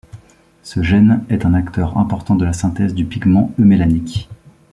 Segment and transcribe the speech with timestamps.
[0.63, 4.29] Ce gène est un acteur important de la synthèse du pigment eumélanique.